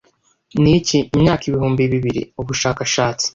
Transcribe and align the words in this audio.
Niki, 0.61 0.97
imyaka 1.15 1.43
ibihumbi 1.45 1.83
bibiri! 1.91 2.21
Ubushakashatsi 2.41 3.25